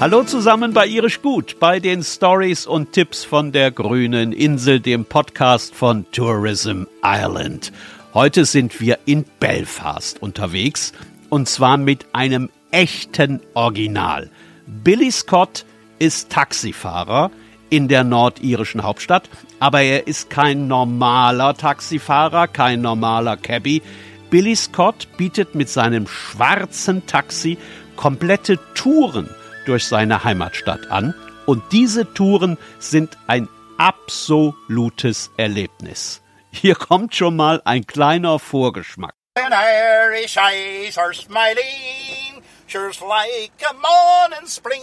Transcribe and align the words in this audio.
Hallo 0.00 0.22
zusammen 0.22 0.72
bei 0.72 0.86
Irisch 0.86 1.20
Gut, 1.20 1.58
bei 1.60 1.78
den 1.78 2.02
Stories 2.02 2.66
und 2.66 2.92
Tipps 2.92 3.22
von 3.22 3.52
der 3.52 3.70
grünen 3.70 4.32
Insel, 4.32 4.80
dem 4.80 5.04
Podcast 5.04 5.74
von 5.74 6.10
Tourism 6.10 6.84
Ireland. 7.02 7.70
Heute 8.14 8.46
sind 8.46 8.80
wir 8.80 8.98
in 9.04 9.26
Belfast 9.40 10.22
unterwegs 10.22 10.94
und 11.28 11.50
zwar 11.50 11.76
mit 11.76 12.06
einem 12.14 12.48
echten 12.70 13.42
Original. 13.52 14.30
Billy 14.66 15.10
Scott 15.10 15.66
ist 15.98 16.30
Taxifahrer 16.30 17.30
in 17.68 17.86
der 17.86 18.02
nordirischen 18.02 18.82
Hauptstadt, 18.82 19.28
aber 19.58 19.82
er 19.82 20.06
ist 20.06 20.30
kein 20.30 20.66
normaler 20.66 21.52
Taxifahrer, 21.52 22.48
kein 22.48 22.80
normaler 22.80 23.36
Cabby. 23.36 23.82
Billy 24.30 24.56
Scott 24.56 25.08
bietet 25.18 25.54
mit 25.54 25.68
seinem 25.68 26.06
schwarzen 26.06 27.06
Taxi 27.06 27.58
komplette 27.96 28.58
Touren 28.74 29.28
durch 29.66 29.84
seine 29.86 30.24
Heimatstadt 30.24 30.90
an 30.90 31.14
und 31.46 31.62
diese 31.72 32.12
Touren 32.14 32.58
sind 32.78 33.16
ein 33.26 33.48
absolutes 33.78 35.30
Erlebnis. 35.36 36.22
Hier 36.52 36.74
kommt 36.74 37.14
schon 37.14 37.36
mal 37.36 37.62
ein 37.64 37.86
kleiner 37.86 38.38
Vorgeschmack. 38.38 39.14
And 39.36 39.54
Irish 39.54 40.36
eyes 40.36 40.98
are 40.98 41.14
smiling, 41.14 42.42
sure's 42.66 43.00
like 43.00 43.52
a 43.68 43.72
morning 43.72 44.46
spring. 44.46 44.82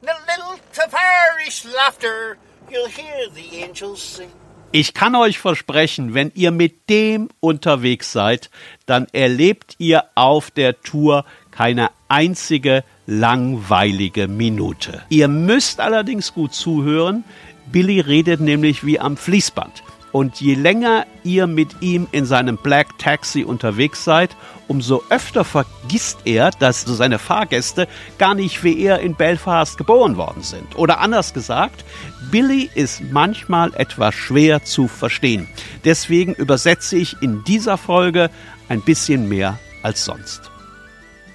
And 0.00 0.10
a 0.10 0.16
little 0.26 0.58
of 0.86 0.94
Irish 0.94 1.64
laughter, 1.64 2.36
you'll 2.70 2.88
hear 2.88 3.28
the 3.34 3.62
angels 3.62 4.16
sing. 4.16 4.30
Ich 4.72 4.94
kann 4.94 5.16
euch 5.16 5.38
versprechen, 5.38 6.14
wenn 6.14 6.30
ihr 6.36 6.52
mit 6.52 6.88
dem 6.88 7.28
unterwegs 7.40 8.12
seid, 8.12 8.50
dann 8.86 9.08
erlebt 9.12 9.74
ihr 9.78 10.04
auf 10.14 10.52
der 10.52 10.80
Tour 10.80 11.24
keine 11.60 11.90
einzige 12.08 12.84
langweilige 13.04 14.28
Minute. 14.28 15.02
Ihr 15.10 15.28
müsst 15.28 15.78
allerdings 15.78 16.32
gut 16.32 16.54
zuhören. 16.54 17.22
Billy 17.70 18.00
redet 18.00 18.40
nämlich 18.40 18.86
wie 18.86 18.98
am 18.98 19.18
Fließband. 19.18 19.82
Und 20.10 20.40
je 20.40 20.54
länger 20.54 21.04
ihr 21.22 21.46
mit 21.46 21.82
ihm 21.82 22.06
in 22.12 22.24
seinem 22.24 22.56
Black 22.56 22.98
Taxi 22.98 23.44
unterwegs 23.44 24.04
seid, 24.04 24.34
umso 24.68 25.02
öfter 25.10 25.44
vergisst 25.44 26.20
er, 26.24 26.50
dass 26.50 26.80
seine 26.80 27.18
Fahrgäste 27.18 27.88
gar 28.16 28.34
nicht 28.34 28.64
wie 28.64 28.80
er 28.80 29.00
in 29.00 29.14
Belfast 29.14 29.76
geboren 29.76 30.16
worden 30.16 30.42
sind. 30.42 30.78
Oder 30.78 31.00
anders 31.00 31.34
gesagt, 31.34 31.84
Billy 32.30 32.70
ist 32.74 33.02
manchmal 33.12 33.70
etwas 33.74 34.14
schwer 34.14 34.64
zu 34.64 34.88
verstehen. 34.88 35.46
Deswegen 35.84 36.32
übersetze 36.32 36.96
ich 36.96 37.20
in 37.20 37.44
dieser 37.44 37.76
Folge 37.76 38.30
ein 38.70 38.80
bisschen 38.80 39.28
mehr 39.28 39.58
als 39.82 40.06
sonst. 40.06 40.49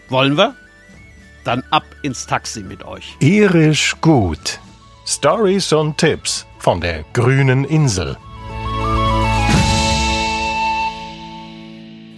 Wollen 0.09 0.37
wir? 0.37 0.55
Dann 1.43 1.63
ab 1.71 1.83
ins 2.01 2.25
Taxi 2.25 2.61
mit 2.61 2.83
euch. 2.83 3.15
Irisch 3.19 3.95
gut. 4.01 4.59
Stories 5.05 5.71
und 5.73 5.97
Tipps 5.97 6.45
von 6.59 6.81
der 6.81 7.03
grünen 7.13 7.63
Insel. 7.63 8.17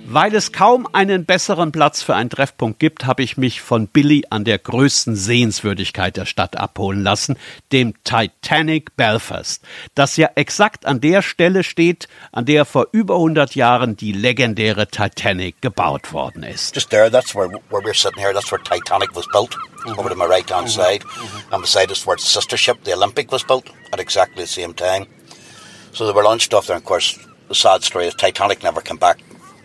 Weil 0.10 0.34
es 0.36 0.54
kaum 0.54 0.88
einen 0.94 1.26
besseren 1.26 1.74
Platz 1.74 2.02
für 2.02 2.16
einen 2.16 2.30
Treffpunkt 2.30 2.80
gibt, 2.80 3.06
habe 3.06 3.24
ich 3.24 3.36
mich 3.36 3.60
von 3.60 3.88
Billy 3.90 4.24
an 4.30 4.46
der 4.46 4.58
größten 4.58 5.18
Sehenswürdigkeit 5.18 6.16
der 6.16 6.26
Stadt 6.26 6.56
abholen 6.56 7.04
lassen, 7.04 7.38
dem 7.74 7.94
Titanic 8.06 8.96
Belfast, 8.96 9.62
das 9.96 10.16
ja 10.16 10.30
exakt 10.36 10.86
an 10.86 11.02
der 11.02 11.22
Stelle 11.22 11.66
steht, 11.66 12.08
an 12.32 12.46
der 12.46 12.64
vor 12.64 12.88
über 12.94 13.16
100 13.16 13.56
Jahren 13.56 13.98
die 13.98 14.14
legendäre 14.14 14.88
Titanic 14.88 15.62
gebaut 15.62 16.14
worden 16.14 16.44
ist. 16.44 16.74
Just 16.74 16.90
there, 16.90 17.12
that's 17.12 17.36
where, 17.36 17.50
where 17.70 17.84
we're 17.84 17.94
sitting 17.94 18.24
here, 18.24 18.34
that's 18.34 18.50
where 18.50 18.64
Titanic 18.64 19.14
was 19.14 19.28
built, 19.34 19.58
over 19.98 20.08
to 20.08 20.16
my 20.16 20.24
right 20.24 20.50
hand 20.50 20.70
side. 20.70 21.04
And 21.52 21.62
beside 21.62 21.92
us 21.92 22.08
where 22.08 22.16
its 22.16 22.32
sister 22.32 22.56
ship, 22.56 22.78
the 22.86 22.94
Olympic, 22.94 23.30
was 23.30 23.44
built 23.44 23.66
at 23.92 24.00
exactly 24.00 24.44
the 24.44 24.48
same 24.48 24.74
time. 24.74 25.06
So 25.92 26.08
they 26.08 26.14
were 26.14 26.24
launched 26.24 26.54
off 26.54 26.68
there, 26.68 26.78
and 26.78 26.82
of 26.82 26.88
course, 26.88 27.20
the 27.50 27.56
sad 27.56 27.84
story 27.84 28.08
is 28.08 28.16
Titanic 28.16 28.64
never 28.64 28.80
came 28.80 28.96
back 28.96 29.20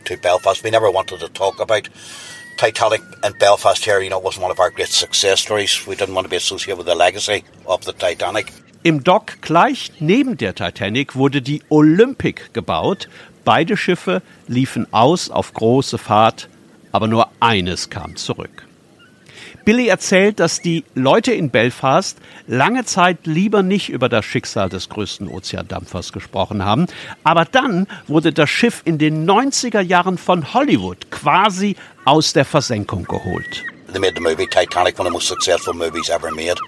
to 0.04 0.16
Belfast. 0.16 0.62
We 0.62 0.70
never 0.70 0.90
wanted 0.90 1.20
to 1.20 1.28
talk 1.28 1.60
about 1.60 1.88
Titanic 2.56 3.02
in 3.24 3.32
Belfast 3.38 3.84
here. 3.84 4.00
You 4.00 4.10
know, 4.10 4.18
it 4.18 4.24
wasn't 4.24 4.42
one 4.42 4.52
of 4.52 4.60
our 4.60 4.70
great 4.70 4.88
success 4.88 5.40
stories. 5.40 5.86
We 5.86 5.96
didn't 5.96 6.14
want 6.14 6.26
to 6.26 6.30
be 6.30 6.36
associated 6.36 6.78
with 6.78 6.86
the 6.86 6.94
legacy 6.94 7.44
of 7.66 7.84
the 7.84 7.92
Titanic. 7.92 8.52
Im 8.84 9.04
Dock 9.04 9.40
gleich 9.42 9.92
neben 10.00 10.36
der 10.36 10.54
Titanic 10.54 11.14
wurde 11.14 11.40
die 11.40 11.62
Olympic 11.68 12.52
gebaut. 12.52 13.08
Beide 13.44 13.76
Schiffe 13.76 14.22
liefen 14.48 14.86
aus 14.92 15.30
auf 15.30 15.52
große 15.54 15.98
Fahrt, 15.98 16.48
aber 16.90 17.06
nur 17.06 17.28
eines 17.40 17.90
kam 17.90 18.16
zurück. 18.16 18.66
Billy 19.64 19.88
erzählt, 19.88 20.40
dass 20.40 20.60
die 20.60 20.84
Leute 20.94 21.32
in 21.32 21.50
Belfast 21.50 22.18
lange 22.46 22.84
Zeit 22.84 23.26
lieber 23.26 23.62
nicht 23.62 23.88
über 23.88 24.08
das 24.08 24.24
Schicksal 24.24 24.68
des 24.68 24.88
größten 24.88 25.28
Ozeandampfers 25.28 26.12
gesprochen 26.12 26.64
haben. 26.64 26.86
Aber 27.24 27.44
dann 27.44 27.86
wurde 28.06 28.32
das 28.32 28.50
Schiff 28.50 28.82
in 28.84 28.98
den 28.98 29.28
90er 29.28 29.80
Jahren 29.80 30.18
von 30.18 30.54
Hollywood 30.54 31.10
quasi 31.10 31.76
aus 32.04 32.32
der 32.32 32.44
Versenkung 32.44 33.04
geholt. 33.04 33.62
They 33.92 34.00
made 34.00 34.14
the 34.14 34.20
movie 34.20 34.46
Titanic, 34.46 34.98
one 34.98 35.06
of 35.06 35.12
the 35.12 35.14
most 35.14 35.28
successful 35.28 35.74
movies 35.74 36.08
ever 36.08 36.30
made. 36.30 36.58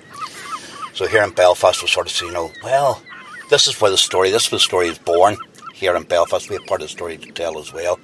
So 0.93 1.07
here 1.07 1.25
in 1.25 1.33
Belfast, 1.33 1.83
we 1.83 1.89
sort 1.89 2.07
of 2.07 2.21
you 2.21 2.31
know, 2.31 2.51
well, 2.63 3.01
this 3.51 3.67
is 3.67 3.81
where 3.81 3.91
the 3.91 3.97
story, 3.97 4.31
this 4.31 4.47
is 4.47 4.53
where 4.53 4.59
the 4.59 4.65
story 4.65 4.89
is 4.89 4.99
born. 4.99 5.37
Here 5.73 5.97
in 5.97 6.05
Belfast, 6.05 6.49
we 6.49 6.57
have 6.57 6.67
part 6.67 6.83
of 6.83 6.89
the 6.89 6.93
story 6.93 7.17
to 7.19 7.33
tell 7.33 7.59
as 7.59 7.73
well. 7.73 7.99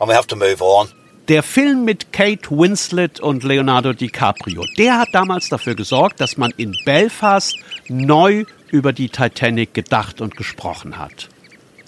And 0.00 0.08
we 0.08 0.14
have 0.14 0.26
to 0.28 0.36
move 0.36 0.62
on. 0.62 0.88
Der 1.28 1.42
Film 1.42 1.86
mit 1.86 2.12
Kate 2.12 2.50
Winslet 2.50 3.18
und 3.18 3.44
Leonardo 3.44 3.94
DiCaprio, 3.94 4.62
der 4.76 4.98
hat 4.98 5.08
damals 5.12 5.48
dafür 5.48 5.74
gesorgt, 5.74 6.20
dass 6.20 6.36
man 6.36 6.52
in 6.58 6.76
Belfast 6.84 7.56
neu 7.88 8.44
über 8.70 8.92
die 8.92 9.08
Titanic 9.08 9.72
gedacht 9.72 10.20
und 10.20 10.36
gesprochen 10.36 10.98
hat. 10.98 11.30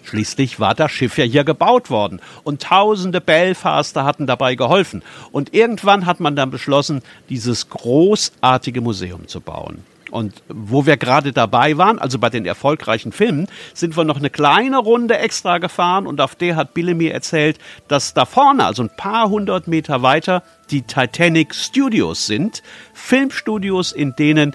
Schließlich 0.04 0.58
war 0.58 0.74
das 0.74 0.91
Schiff 0.91 1.19
ja 1.19 1.24
hier 1.24 1.44
gebaut 1.44 1.91
worden 1.91 2.22
und 2.44 2.62
tausende 2.62 3.20
Belfaster 3.20 4.04
hatten 4.04 4.26
dabei 4.26 4.54
geholfen. 4.54 5.02
Und 5.32 5.53
irgendwann 5.53 6.06
hat 6.06 6.18
man 6.18 6.34
dann 6.34 6.50
beschlossen, 6.50 7.03
dieses 7.28 7.68
großartige 7.68 8.80
Museum 8.80 9.28
zu 9.28 9.42
bauen. 9.42 9.84
Und 10.10 10.42
wo 10.48 10.86
wir 10.86 10.96
gerade 10.96 11.32
dabei 11.32 11.76
waren, 11.78 11.98
also 11.98 12.18
bei 12.18 12.30
den 12.30 12.46
erfolgreichen 12.46 13.12
Filmen, 13.12 13.48
sind 13.74 13.96
wir 13.96 14.04
noch 14.04 14.16
eine 14.16 14.30
kleine 14.30 14.78
Runde 14.78 15.18
extra 15.18 15.58
gefahren 15.58 16.06
und 16.06 16.20
auf 16.20 16.36
der 16.36 16.56
hat 16.56 16.74
Billy 16.74 16.94
mir 16.94 17.12
erzählt, 17.12 17.58
dass 17.88 18.14
da 18.14 18.24
vorne, 18.24 18.64
also 18.64 18.82
ein 18.82 18.96
paar 18.96 19.28
hundert 19.28 19.66
Meter 19.66 20.02
weiter, 20.02 20.42
die 20.70 20.82
Titanic 20.82 21.54
Studios 21.54 22.26
sind. 22.26 22.62
Filmstudios, 22.94 23.92
in 23.92 24.14
denen 24.16 24.54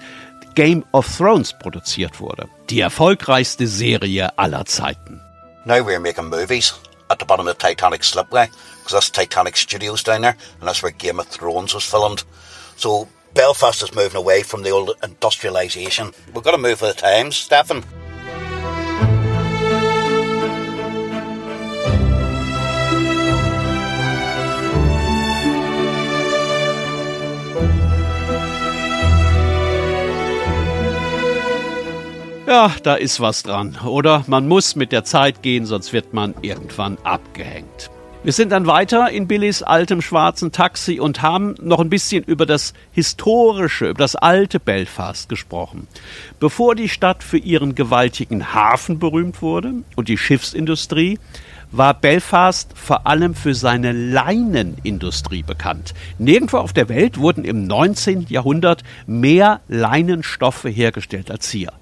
Game 0.54 0.84
of 0.92 1.16
Thrones 1.16 1.54
produziert 1.58 2.20
wurde. 2.20 2.48
Die 2.70 2.80
erfolgreichste 2.80 3.66
Serie 3.66 4.38
aller 4.38 4.64
Zeiten. 4.66 5.20
Now 5.64 5.76
we're 5.76 6.00
making 6.00 6.28
movies 6.28 6.74
at 7.08 7.20
the 7.20 7.24
bottom 7.24 7.46
of 7.46 7.54
the 7.54 7.58
Titanic 7.58 8.04
slipway 8.04 8.48
because 8.78 8.92
that's 8.92 9.12
Titanic 9.12 9.56
Studios 9.56 10.02
down 10.02 10.22
there, 10.22 10.34
and 10.60 10.68
that's 10.68 10.82
where 10.82 10.92
Game 10.92 11.20
of 11.20 11.28
Thrones 11.28 11.74
was 11.74 11.84
filmed. 11.84 12.24
So 12.76 13.06
Belfast 13.34 13.82
is 13.82 13.94
moving 13.94 14.16
away 14.16 14.42
from 14.42 14.62
the 14.62 14.70
old 14.70 14.90
industrialisation. 15.02 16.12
We've 16.34 16.44
got 16.44 16.50
to 16.50 16.58
move 16.58 16.82
with 16.82 16.94
the 16.94 17.00
times, 17.00 17.36
Stefan. 17.36 17.82
Ja, 32.46 32.70
da 32.82 32.96
ist 32.96 33.18
was 33.20 33.42
dran, 33.44 33.78
oder? 33.86 34.24
Man 34.26 34.46
muss 34.46 34.76
mit 34.76 34.92
der 34.92 35.04
Zeit 35.04 35.40
gehen, 35.40 35.64
sonst 35.64 35.94
wird 35.94 36.12
man 36.12 36.34
irgendwann 36.42 36.98
abgehängt. 37.02 37.90
Wir 38.24 38.32
sind 38.32 38.52
dann 38.52 38.68
weiter 38.68 39.10
in 39.10 39.26
Billys 39.26 39.64
altem 39.64 40.00
schwarzen 40.00 40.52
Taxi 40.52 41.00
und 41.00 41.22
haben 41.22 41.56
noch 41.60 41.80
ein 41.80 41.90
bisschen 41.90 42.22
über 42.22 42.46
das 42.46 42.72
historische, 42.92 43.86
über 43.88 43.98
das 43.98 44.14
alte 44.14 44.60
Belfast 44.60 45.28
gesprochen. 45.28 45.88
Bevor 46.38 46.76
die 46.76 46.88
Stadt 46.88 47.24
für 47.24 47.38
ihren 47.38 47.74
gewaltigen 47.74 48.54
Hafen 48.54 49.00
berühmt 49.00 49.42
wurde 49.42 49.74
und 49.96 50.06
die 50.06 50.18
Schiffsindustrie, 50.18 51.18
war 51.72 51.94
Belfast 51.94 52.70
vor 52.76 53.08
allem 53.08 53.34
für 53.34 53.56
seine 53.56 53.90
Leinenindustrie 53.90 55.42
bekannt. 55.42 55.92
Nirgendwo 56.18 56.58
auf 56.58 56.72
der 56.72 56.88
Welt 56.88 57.18
wurden 57.18 57.44
im 57.44 57.66
19. 57.66 58.26
Jahrhundert 58.28 58.84
mehr 59.04 59.62
Leinenstoffe 59.66 60.66
hergestellt 60.66 61.28
als 61.28 61.50
hier. 61.50 61.72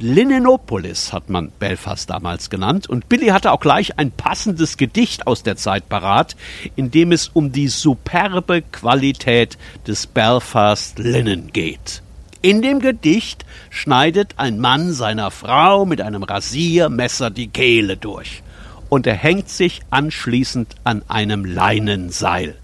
Linenopolis 0.00 1.12
hat 1.12 1.28
man 1.28 1.50
Belfast 1.58 2.08
damals 2.08 2.50
genannt 2.50 2.88
und 2.88 3.08
Billy 3.08 3.28
hatte 3.28 3.50
auch 3.50 3.58
gleich 3.58 3.98
ein 3.98 4.12
passendes 4.12 4.76
Gedicht 4.76 5.26
aus 5.26 5.42
der 5.42 5.56
Zeit 5.56 5.88
parat, 5.88 6.36
in 6.76 6.92
dem 6.92 7.10
es 7.10 7.28
um 7.28 7.50
die 7.50 7.66
superbe 7.66 8.62
Qualität 8.62 9.58
des 9.88 10.06
Belfast 10.06 11.00
Linnen 11.00 11.52
geht. 11.52 12.02
In 12.42 12.62
dem 12.62 12.78
Gedicht 12.78 13.44
schneidet 13.70 14.34
ein 14.36 14.60
Mann 14.60 14.92
seiner 14.92 15.32
Frau 15.32 15.84
mit 15.84 16.00
einem 16.00 16.22
Rasiermesser 16.22 17.30
die 17.30 17.48
Kehle 17.48 17.96
durch 17.96 18.44
und 18.88 19.06
er 19.06 19.16
hängt 19.16 19.48
sich 19.48 19.80
anschließend 19.90 20.76
an 20.84 21.02
einem 21.08 21.44
Leinenseil. 21.44 22.56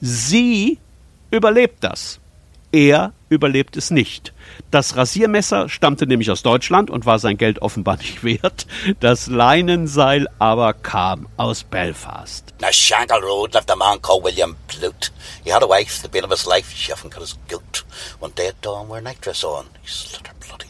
Sie 0.00 0.78
überlebt 1.32 1.82
das. 1.82 2.20
Er 2.70 3.12
überlebt 3.30 3.76
es 3.76 3.90
nicht. 3.90 4.34
Das 4.70 4.96
Rasiermesser 4.96 5.68
stammte 5.68 6.06
nämlich 6.06 6.30
aus 6.30 6.42
Deutschland 6.42 6.90
und 6.90 7.06
war 7.06 7.18
sein 7.18 7.38
Geld 7.38 7.62
offenbar 7.62 7.96
nicht 7.98 8.22
wert. 8.22 8.66
Das 8.98 9.28
Leinenseil 9.28 10.28
aber 10.38 10.74
kam 10.74 11.28
aus 11.36 11.64
Belfast. 11.64 12.52
Now, 12.60 12.68
Shankill 12.70 13.22
Road 13.22 13.54
lived 13.54 13.70
a 13.70 13.76
man 13.76 14.02
called 14.02 14.24
William 14.24 14.56
Blute. 14.68 15.10
He 15.44 15.50
had 15.52 15.62
a 15.62 15.68
wife, 15.68 16.02
the 16.02 16.08
bane 16.08 16.24
of 16.24 16.30
his 16.30 16.44
life, 16.46 16.70
she 16.74 16.92
often 16.92 17.08
cut 17.08 17.22
his 17.22 17.38
goat. 17.48 17.84
One 18.18 18.32
day 18.34 18.48
at 18.48 18.60
dawn, 18.60 18.88
where 18.88 19.00
night 19.00 19.20
dress 19.20 19.44
on, 19.44 19.66
he 19.80 19.88
slit 19.88 20.26
her 20.26 20.34
bloody. 20.46 20.69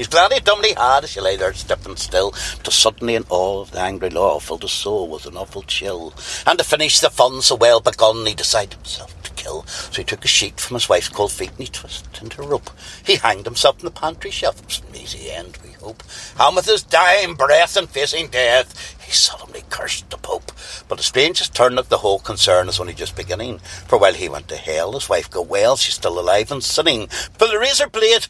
He's 0.00 0.08
glad 0.08 0.32
he 0.32 0.40
done 0.40 0.64
he 0.64 0.72
had 0.72 1.04
as 1.04 1.10
she 1.10 1.20
lay 1.20 1.36
there 1.36 1.52
stiff 1.52 1.84
and 1.84 1.98
still, 1.98 2.30
till 2.30 2.72
suddenly 2.72 3.16
in 3.16 3.26
awe 3.28 3.60
of 3.60 3.72
the 3.72 3.80
angry 3.80 4.08
law 4.08 4.38
filled 4.38 4.62
his 4.62 4.72
soul 4.72 5.06
with 5.06 5.26
an 5.26 5.36
awful 5.36 5.60
chill. 5.60 6.14
And 6.46 6.58
to 6.58 6.64
finish 6.64 7.00
the 7.00 7.10
fun 7.10 7.42
so 7.42 7.54
well 7.54 7.80
begun, 7.80 8.24
he 8.24 8.34
decided 8.34 8.72
himself 8.72 9.22
to 9.24 9.30
kill. 9.32 9.64
So 9.66 10.00
he 10.00 10.04
took 10.04 10.24
a 10.24 10.28
sheet 10.28 10.58
from 10.58 10.76
his 10.76 10.88
wife's 10.88 11.10
cold 11.10 11.32
feet 11.32 11.50
and 11.50 11.58
he 11.58 11.66
twisted 11.66 12.22
into 12.22 12.40
a 12.40 12.46
rope. 12.46 12.70
He 13.04 13.16
hanged 13.16 13.44
himself 13.44 13.80
in 13.80 13.84
the 13.84 13.90
pantry 13.90 14.30
shelf. 14.30 14.58
It 14.60 14.64
was 14.64 14.82
an 14.88 14.96
easy 14.96 15.30
end, 15.30 15.58
we 15.62 15.72
hope. 15.72 16.02
And 16.38 16.56
with 16.56 16.64
his 16.64 16.82
dying 16.82 17.34
breath 17.34 17.76
and 17.76 17.86
facing 17.86 18.28
death, 18.28 18.96
he 19.04 19.12
solemnly 19.12 19.64
cursed 19.68 20.08
the 20.08 20.16
Pope. 20.16 20.50
But 20.88 20.96
the 20.96 21.04
strangest 21.04 21.54
turn 21.54 21.76
of 21.76 21.90
the 21.90 21.98
whole 21.98 22.20
concern 22.20 22.70
is 22.70 22.80
only 22.80 22.94
just 22.94 23.16
beginning. 23.16 23.58
For 23.86 23.98
while 23.98 24.14
he 24.14 24.30
went 24.30 24.48
to 24.48 24.56
hell, 24.56 24.92
his 24.92 25.10
wife 25.10 25.30
go 25.30 25.42
well, 25.42 25.76
she's 25.76 25.96
still 25.96 26.18
alive 26.18 26.50
and 26.50 26.64
sinning. 26.64 27.08
For 27.08 27.48
the 27.48 27.58
razor 27.58 27.86
blade 27.86 28.28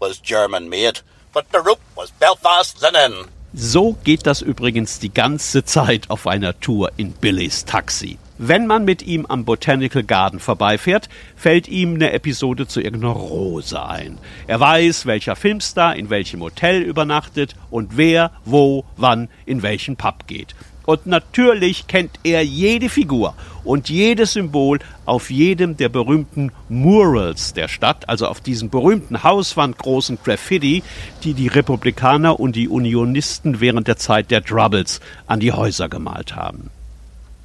was 0.00 0.20
German 0.22 0.68
made, 0.68 1.00
but 1.32 1.46
the 1.52 1.58
rope 1.58 1.80
was 1.94 2.10
Belfast 2.12 2.80
linen. 2.82 3.26
So 3.52 3.96
geht 4.04 4.26
das 4.26 4.42
übrigens 4.42 5.00
die 5.00 5.12
ganze 5.12 5.64
Zeit 5.64 6.08
auf 6.08 6.26
einer 6.26 6.58
Tour 6.60 6.92
in 6.96 7.12
Billys 7.12 7.64
Taxi. 7.64 8.18
Wenn 8.38 8.66
man 8.66 8.84
mit 8.84 9.02
ihm 9.02 9.26
am 9.26 9.44
Botanical 9.44 10.02
Garden 10.02 10.40
vorbeifährt, 10.40 11.10
fällt 11.36 11.68
ihm 11.68 11.96
eine 11.96 12.12
Episode 12.12 12.66
zu 12.66 12.80
irgendeiner 12.80 13.12
Rose 13.12 13.82
ein. 13.84 14.18
Er 14.46 14.60
weiß, 14.60 15.04
welcher 15.04 15.36
Filmstar 15.36 15.96
in 15.96 16.08
welchem 16.08 16.40
Hotel 16.40 16.80
übernachtet 16.80 17.54
und 17.70 17.98
wer, 17.98 18.30
wo, 18.44 18.84
wann 18.96 19.28
in 19.44 19.62
welchen 19.62 19.96
Pub 19.96 20.26
geht. 20.26 20.54
Und 20.86 21.06
natürlich 21.06 21.86
kennt 21.86 22.18
er 22.24 22.44
jede 22.44 22.88
Figur 22.88 23.34
und 23.64 23.88
jedes 23.88 24.32
Symbol 24.32 24.78
auf 25.04 25.30
jedem 25.30 25.76
der 25.76 25.88
berühmten 25.88 26.52
Murals 26.68 27.52
der 27.52 27.68
Stadt, 27.68 28.08
also 28.08 28.26
auf 28.26 28.40
diesen 28.40 28.70
berühmten 28.70 29.22
hauswandgroßen 29.22 30.18
Graffiti, 30.24 30.82
die 31.22 31.34
die 31.34 31.48
Republikaner 31.48 32.40
und 32.40 32.56
die 32.56 32.68
Unionisten 32.68 33.60
während 33.60 33.88
der 33.88 33.96
Zeit 33.96 34.30
der 34.30 34.44
Troubles 34.44 35.00
an 35.26 35.40
die 35.40 35.52
Häuser 35.52 35.88
gemalt 35.88 36.34
haben. 36.34 36.70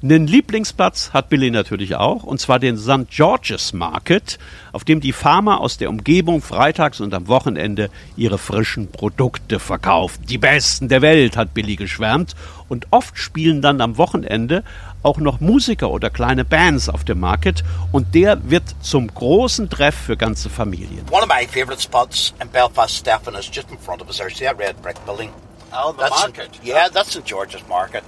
Einen 0.02 0.26
Lieblingsplatz 0.26 1.10
hat 1.14 1.30
Billy 1.30 1.50
natürlich 1.50 1.94
auch, 1.96 2.22
und 2.22 2.38
zwar 2.38 2.58
den 2.58 2.76
St. 2.76 3.08
George's 3.08 3.72
Market, 3.72 4.38
auf 4.72 4.84
dem 4.84 5.00
die 5.00 5.12
Farmer 5.12 5.60
aus 5.60 5.78
der 5.78 5.88
Umgebung 5.88 6.42
freitags 6.42 7.00
und 7.00 7.14
am 7.14 7.28
Wochenende 7.28 7.88
ihre 8.14 8.36
frischen 8.36 8.90
Produkte 8.92 9.58
verkaufen. 9.58 10.22
Die 10.26 10.36
besten 10.36 10.88
der 10.88 11.00
Welt, 11.00 11.38
hat 11.38 11.54
Billy 11.54 11.76
geschwärmt, 11.76 12.34
und 12.68 12.88
oft 12.90 13.16
spielen 13.16 13.62
dann 13.62 13.80
am 13.80 13.96
Wochenende 13.96 14.64
auch 15.02 15.16
noch 15.16 15.40
Musiker 15.40 15.90
oder 15.90 16.10
kleine 16.10 16.44
Bands 16.44 16.90
auf 16.90 17.04
dem 17.04 17.18
Market, 17.20 17.64
und 17.90 18.14
der 18.14 18.50
wird 18.50 18.64
zum 18.82 19.06
großen 19.08 19.70
Treff 19.70 19.94
für 19.94 20.18
ganze 20.18 20.50
Familien. 20.50 21.06
One 21.10 21.22
of 21.22 21.28
my 21.28 21.46
favourite 21.46 21.80
spots 21.80 22.34
in 22.42 22.48
Belfast, 22.50 22.94
Stefan, 22.94 23.34
is 23.34 23.46
just 23.50 23.70
in 23.70 23.78
front 23.78 24.02
of 24.02 24.08
us 24.08 24.18
there. 24.18 24.28
See 24.28 24.44
that 24.44 24.58
red 24.58 24.80
brick 24.82 25.02
building? 25.06 25.30
Oh, 25.72 25.92
the 25.92 26.02
That's 26.02 26.20
market. 26.20 26.50
yeah, 26.62 26.88
that's 26.92 27.12
St 27.12 27.24
George's 27.24 27.66
Market. 27.66 28.04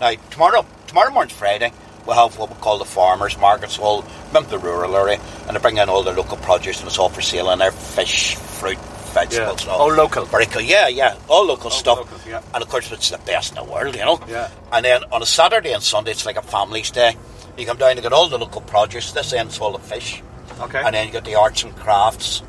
Now 0.00 0.12
tomorrow, 0.30 0.66
tomorrow 0.86 1.10
morning's 1.10 1.36
Friday. 1.36 1.72
We'll 2.06 2.16
have 2.16 2.38
what 2.38 2.50
we 2.50 2.56
call 2.56 2.78
the 2.78 2.84
farmers' 2.84 3.36
market. 3.36 3.70
So 3.70 3.82
we'll 3.82 4.04
remember 4.28 4.50
the 4.50 4.58
rural 4.58 4.96
area, 4.96 5.20
and 5.48 5.56
they 5.56 5.60
bring 5.60 5.78
in 5.78 5.88
all 5.88 6.02
their 6.04 6.14
local 6.14 6.36
produce, 6.36 6.78
and 6.78 6.86
it's 6.86 6.98
all 6.98 7.08
for 7.08 7.20
sale. 7.20 7.50
And 7.50 7.60
their 7.60 7.72
fish, 7.72 8.36
fruit, 8.36 8.78
vegetables, 9.12 9.62
and 9.62 9.70
all. 9.70 9.80
All 9.80 9.92
local. 9.92 10.24
Very 10.24 10.46
cool. 10.46 10.62
Yeah, 10.62 10.86
yeah, 10.86 11.18
all 11.28 11.44
local 11.46 11.70
stuff. 11.70 11.98
local, 11.98 12.18
yeah. 12.30 12.42
And 12.54 12.62
of 12.62 12.68
course, 12.68 12.92
it's 12.92 13.10
the 13.10 13.18
best 13.18 13.50
in 13.50 13.56
the 13.56 13.64
world, 13.64 13.96
you 13.96 14.04
know. 14.04 14.20
Yeah. 14.28 14.50
And 14.72 14.84
then 14.84 15.02
on 15.10 15.22
a 15.22 15.26
Saturday 15.26 15.72
and 15.72 15.82
Sunday, 15.82 16.12
it's 16.12 16.24
like 16.26 16.36
a 16.36 16.42
family's 16.42 16.90
day. 16.92 17.16
You 17.58 17.66
come 17.66 17.78
down, 17.78 17.96
you 17.96 18.02
get 18.02 18.12
all 18.12 18.28
the 18.28 18.38
local 18.38 18.60
produce. 18.60 19.10
This 19.12 19.32
end's 19.32 19.58
all 19.58 19.72
the 19.72 19.78
fish. 19.78 20.22
Okay. 20.60 20.80
And 20.80 20.94
then 20.94 21.06
you 21.06 21.12
got 21.12 21.24
the 21.24 21.34
arts 21.34 21.64
and 21.64 21.74
crafts, 21.74 22.42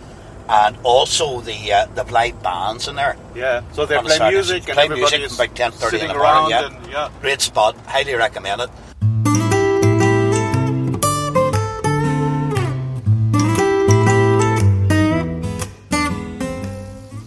and 0.49 0.77
also 0.83 1.41
the 1.41 1.73
uh, 1.73 1.85
the 1.95 2.03
live 2.05 2.41
bands 2.44 2.88
in 2.88 2.95
there. 2.95 3.17
Yeah, 3.35 3.63
so 3.73 3.85
they 3.85 3.97
play 3.99 4.17
Saturday. 4.17 4.35
music 4.35 4.63
and 4.69 4.73
play 4.75 4.85
everybody 4.85 5.17
music 5.17 5.21
is 5.21 5.35
about 5.35 5.55
ten 5.55 5.71
thirty 5.71 5.97
in 5.97 6.01
sitting 6.01 6.07
the 6.07 6.23
morning. 6.23 6.23
around 6.23 6.49
Yeah. 6.51 6.65
and 6.67 6.91
yeah. 6.91 7.09
great 7.21 7.41
spot. 7.41 7.75
Highly 7.85 8.15
recommend 8.15 8.61
it. 8.61 8.69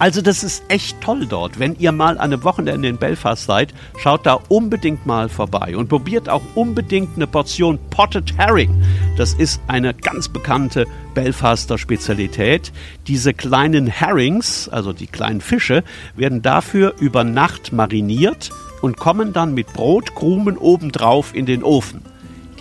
Also 0.00 0.22
das 0.22 0.42
ist 0.42 0.64
echt 0.68 0.98
toll 1.02 1.26
dort. 1.26 1.58
Wenn 1.58 1.76
ihr 1.78 1.92
mal 1.92 2.16
an 2.16 2.32
einem 2.32 2.42
Wochenende 2.42 2.88
in 2.88 2.96
Belfast 2.96 3.44
seid, 3.44 3.74
schaut 3.98 4.24
da 4.24 4.40
unbedingt 4.48 5.04
mal 5.04 5.28
vorbei 5.28 5.76
und 5.76 5.90
probiert 5.90 6.26
auch 6.30 6.40
unbedingt 6.54 7.16
eine 7.16 7.26
Portion 7.26 7.78
Potted 7.90 8.38
Herring. 8.38 8.82
Das 9.18 9.34
ist 9.34 9.60
eine 9.66 9.92
ganz 9.92 10.30
bekannte 10.30 10.86
Belfaster 11.12 11.76
Spezialität. 11.76 12.72
Diese 13.08 13.34
kleinen 13.34 13.88
Herrings, 13.88 14.70
also 14.70 14.94
die 14.94 15.06
kleinen 15.06 15.42
Fische, 15.42 15.84
werden 16.16 16.40
dafür 16.40 16.94
über 16.98 17.22
Nacht 17.22 17.74
mariniert 17.74 18.52
und 18.80 18.96
kommen 18.96 19.34
dann 19.34 19.52
mit 19.52 19.70
Brotkrumen 19.74 20.56
obendrauf 20.56 21.34
in 21.34 21.44
den 21.44 21.62
Ofen. 21.62 22.09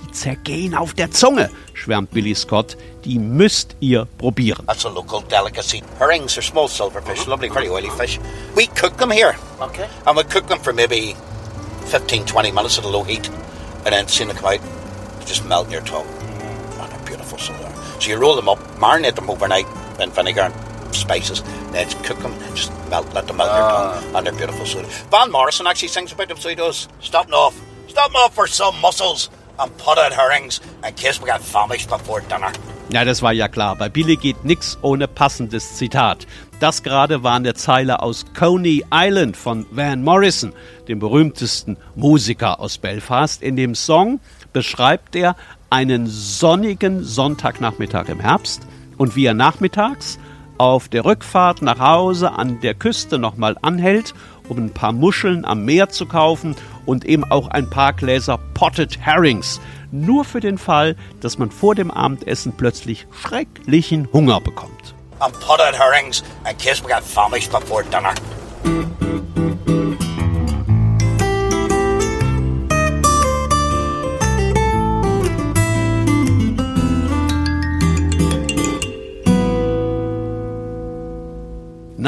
Die 0.09 0.13
zergehen 0.13 0.73
auf 0.73 0.95
der 0.95 1.11
Zunge, 1.11 1.51
schwärmt 1.73 2.09
Billy 2.09 2.33
Scott. 2.33 2.75
Die 3.05 3.19
müsst 3.19 3.75
ihr 3.79 4.07
probieren. 4.17 4.65
That's 4.65 4.85
a 4.85 4.89
local 4.89 5.21
delicacy. 5.21 5.83
Herrings 5.99 6.35
are 6.35 6.41
small 6.41 6.67
silverfish, 6.67 7.27
lovely, 7.27 7.47
very 7.47 7.69
oily 7.69 7.91
fish. 7.91 8.19
We 8.55 8.65
cook 8.67 8.97
them 8.97 9.11
here. 9.11 9.35
Okay. 9.61 9.87
And 10.07 10.17
we 10.17 10.23
cook 10.23 10.47
them 10.47 10.59
for 10.59 10.73
maybe 10.73 11.15
15, 11.85 12.25
20 12.25 12.51
minutes 12.51 12.79
at 12.79 12.85
a 12.85 12.87
low 12.87 13.03
heat. 13.03 13.29
And 13.85 13.93
then 13.93 14.07
seeing 14.07 14.29
them 14.29 14.37
come 14.37 14.53
out, 14.53 15.25
just 15.27 15.45
melt 15.45 15.67
in 15.67 15.73
your 15.73 15.81
tongue. 15.83 16.07
And 16.07 16.91
they're 16.91 17.05
beautiful. 17.05 17.37
So, 17.37 17.53
so 17.99 18.09
you 18.09 18.17
roll 18.17 18.35
them 18.35 18.49
up, 18.49 18.57
marinate 18.79 19.15
them 19.15 19.29
overnight 19.29 19.67
in 19.99 20.09
vinegar 20.09 20.51
and 20.51 20.95
spices. 20.95 21.43
Then 21.71 21.87
cook 22.03 22.17
them, 22.19 22.33
just 22.55 22.71
melt, 22.89 23.13
let 23.13 23.27
them 23.27 23.37
melt 23.37 23.51
in 23.51 23.57
your 23.57 23.69
tongue. 23.69 24.15
And 24.15 24.25
they're 24.25 24.33
beautiful. 24.33 24.65
So 24.65 24.81
Van 25.11 25.31
Morrison 25.31 25.67
actually 25.67 25.89
sings 25.89 26.11
about 26.11 26.29
them, 26.29 26.37
so 26.37 26.49
he 26.49 26.55
does. 26.55 26.87
Stopping 26.99 27.35
off. 27.35 27.55
Stopping 27.87 28.15
off 28.15 28.33
for 28.33 28.47
some 28.47 28.79
mussels 28.81 29.29
and 29.59 29.75
potted 29.77 30.13
herrings 30.13 30.61
in 30.87 30.93
case 30.95 31.21
we 31.21 31.27
get 31.27 31.41
famished 31.41 31.89
before 31.89 32.21
dinner. 32.21 32.51
Ja, 32.91 33.05
das 33.05 33.21
war 33.21 33.33
ja 33.33 33.47
klar. 33.47 33.75
Bei 33.75 33.87
Billy 33.87 34.15
geht 34.15 34.43
nix 34.43 34.77
ohne 34.81 35.07
passendes 35.07 35.75
Zitat. 35.75 36.25
Das 36.59 36.81
gerade 36.81 37.21
war 37.23 37.35
eine 37.35 37.53
Zeile 37.53 38.01
aus 38.01 38.25
Coney 38.37 38.83
Island 38.91 39.37
von 39.37 39.65
Van 39.71 40.03
Morrison, 40.03 40.53
dem 40.87 40.99
berühmtesten 40.99 41.77
Musiker 41.95 42.59
aus 42.59 42.79
Belfast. 42.79 43.43
In 43.43 43.55
dem 43.55 43.75
Song 43.75 44.19
beschreibt 44.53 45.15
er 45.15 45.35
einen 45.69 46.07
sonnigen 46.07 47.03
Sonntagnachmittag 47.03 48.09
im 48.09 48.19
Herbst 48.19 48.63
und 48.97 49.15
wie 49.15 49.25
er 49.25 49.35
nachmittags 49.35 50.17
auf 50.57 50.89
der 50.89 51.05
Rückfahrt 51.05 51.61
nach 51.61 51.79
Hause 51.79 52.31
an 52.33 52.59
der 52.59 52.73
Küste 52.73 53.19
nochmal 53.19 53.55
anhält, 53.61 54.13
um 54.49 54.57
ein 54.57 54.73
paar 54.73 54.91
Muscheln 54.91 55.45
am 55.45 55.63
Meer 55.63 55.89
zu 55.89 56.05
kaufen 56.05 56.55
und 56.85 57.05
eben 57.05 57.23
auch 57.23 57.47
ein 57.47 57.69
paar 57.69 57.93
Gläser 57.93 58.37
Potted 58.53 58.99
Herrings. 58.99 59.61
Nur 59.91 60.25
für 60.25 60.39
den 60.39 60.57
Fall, 60.57 60.95
dass 61.21 61.37
man 61.37 61.51
vor 61.51 61.75
dem 61.75 61.89
Abendessen 61.91 62.53
plötzlich 62.57 63.07
schrecklichen 63.13 64.07
Hunger 64.11 64.41
bekommt. 64.41 64.93
and 65.21 65.33
potted 65.41 65.75
herrings 65.75 66.23
in 66.49 66.55
case 66.57 66.81
we 66.81 66.87
get 66.87 67.03
famished 67.03 67.51
before 67.51 67.83
dinner. 67.83 68.13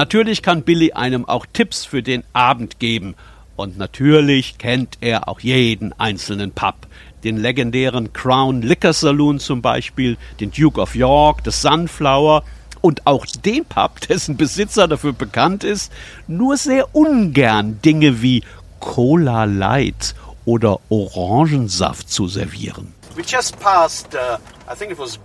Natürlich 0.01 0.41
kann 0.41 0.63
Billy 0.63 0.93
einem 0.93 1.25
auch 1.25 1.45
Tipps 1.53 1.85
für 1.85 2.01
den 2.01 2.23
Abend 2.33 2.79
geben. 2.79 3.13
Und 3.55 3.77
natürlich 3.77 4.57
kennt 4.57 4.97
er 4.99 5.27
auch 5.27 5.41
jeden 5.41 5.93
einzelnen 5.99 6.53
Pub. 6.53 6.87
Den 7.23 7.37
legendären 7.37 8.11
Crown 8.11 8.63
Liquor 8.63 8.93
Saloon 8.93 9.39
zum 9.39 9.61
Beispiel, 9.61 10.17
den 10.39 10.49
Duke 10.49 10.81
of 10.81 10.95
York, 10.95 11.43
das 11.43 11.61
Sunflower 11.61 12.43
und 12.81 13.05
auch 13.05 13.27
den 13.27 13.63
Pub, 13.63 13.99
dessen 14.09 14.37
Besitzer 14.37 14.87
dafür 14.87 15.13
bekannt 15.13 15.63
ist, 15.63 15.91
nur 16.25 16.57
sehr 16.57 16.95
ungern 16.95 17.79
Dinge 17.85 18.23
wie 18.23 18.43
Cola 18.79 19.43
Light 19.43 20.15
oder 20.45 20.79
Orangensaft 20.89 22.09
zu 22.09 22.27
servieren. 22.27 22.91
We 23.15 23.21
just 23.21 23.59
passed, 23.59 24.15
uh, 24.15 24.39
I 24.67 24.75
think 24.75 24.91
it 24.91 24.97
was 24.97 25.19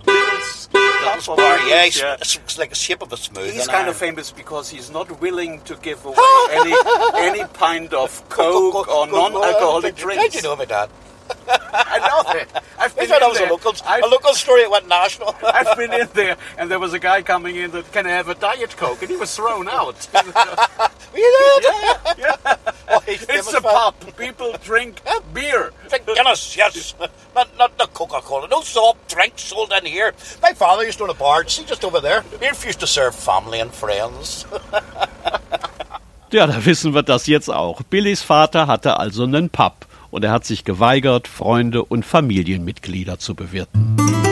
That's 1.03 1.27
bar, 1.27 1.35
of 1.35 1.67
yeah, 1.67 1.85
it's, 1.85 1.99
yeah. 1.99 2.15
it's, 2.19 2.57
like 2.57 2.71
a 2.71 2.75
shape 2.75 3.01
of 3.01 3.11
a 3.13 3.17
smooth. 3.17 3.53
He's 3.53 3.67
kind 3.67 3.79
iron. 3.79 3.89
of 3.89 3.97
famous 3.97 4.31
because 4.31 4.69
he's 4.69 4.89
not 4.91 5.19
willing 5.21 5.61
to 5.61 5.75
give 5.75 6.05
away 6.05 6.17
any 6.51 6.73
any 7.15 7.43
pint 7.53 7.93
of 7.93 8.27
Coke 8.29 8.87
or 8.87 9.07
non-alcoholic 9.07 9.95
drinks. 9.95 10.33
do 10.33 10.37
you 10.37 10.43
know 10.43 10.53
about 10.53 10.67
that? 10.69 10.89
I 11.73 11.99
know 11.99 12.33
that. 12.33 12.63
I've 12.79 12.95
been 12.95 13.07
thought 13.07 13.15
in 13.15 13.19
that 13.21 13.27
was 13.29 13.37
a 13.37 13.41
there. 13.41 13.49
local, 13.49 13.73
I've- 13.85 14.01
a 14.03 14.07
local 14.07 14.33
story. 14.33 14.61
It 14.61 14.71
went 14.71 14.87
national. 14.87 15.35
I've 15.43 15.75
been 15.77 15.93
in 15.93 16.07
there, 16.13 16.37
and 16.57 16.71
there 16.71 16.79
was 16.79 16.93
a 16.93 16.99
guy 16.99 17.21
coming 17.21 17.57
in 17.57 17.71
that 17.71 17.91
can 17.91 18.05
I 18.05 18.11
have 18.11 18.29
a 18.29 18.35
diet 18.35 18.75
coke, 18.77 19.01
and 19.01 19.11
he 19.11 19.17
was 19.17 19.35
thrown 19.35 19.67
out. 19.67 20.07
Were 20.13 21.19
you 21.19 21.59
there? 21.61 21.71
yeah, 21.71 22.13
yeah. 22.17 22.71
It's 23.07 23.53
a 23.53 23.61
pub. 23.61 23.95
People 24.17 24.53
drink 24.63 25.01
beer. 25.33 25.71
Guinness, 26.05 26.55
yes. 26.57 26.95
Not, 27.35 27.57
not 27.57 27.77
the 27.77 27.87
Coca 27.93 28.21
Cola. 28.21 28.47
No 28.47 28.61
soft 28.61 29.09
drinks 29.09 29.43
sold 29.43 29.71
in 29.71 29.85
here. 29.85 30.13
My 30.41 30.53
father 30.53 30.85
used 30.85 30.97
to 30.99 31.03
own 31.03 31.09
a 31.09 31.13
bar, 31.13 31.47
see, 31.47 31.65
just 31.65 31.83
over 31.83 31.99
there. 32.01 32.23
He 32.39 32.67
used 32.67 32.79
to 32.79 32.87
serve 32.87 33.15
family 33.15 33.59
and 33.59 33.71
friends. 33.73 34.45
Ja, 36.29 36.45
da 36.45 36.65
wissen 36.65 36.93
wir 36.93 37.03
das 37.03 37.25
jetzt 37.27 37.49
auch. 37.49 37.83
Billys 37.83 38.21
Vater 38.21 38.67
hatte 38.67 38.99
also 38.99 39.23
einen 39.23 39.49
Pub 39.49 39.85
und 40.11 40.25
er 40.25 40.31
hat 40.31 40.43
sich 40.43 40.65
geweigert, 40.65 41.25
Freunde 41.25 41.85
und 41.85 42.05
Familienmitglieder 42.05 43.17
zu 43.17 43.33
bewirten. 43.33 44.26